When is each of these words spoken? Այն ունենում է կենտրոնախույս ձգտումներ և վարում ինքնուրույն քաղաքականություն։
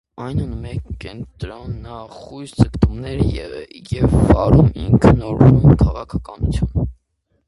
Այն 0.25 0.39
ունենում 0.43 0.63
է 0.93 0.93
կենտրոնախույս 1.03 2.53
ձգտումներ 2.61 3.21
և 3.97 4.15
վարում 4.31 4.71
ինքնուրույն 4.87 5.77
քաղաքականություն։ 5.83 6.89